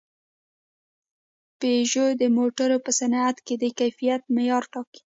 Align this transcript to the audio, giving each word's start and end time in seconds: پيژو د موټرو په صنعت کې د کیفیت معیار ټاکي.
پيژو 1.59 2.05
د 2.21 2.23
موټرو 2.37 2.77
په 2.85 2.91
صنعت 2.99 3.37
کې 3.45 3.55
د 3.63 3.65
کیفیت 3.79 4.21
معیار 4.35 4.63
ټاکي. 4.73 5.01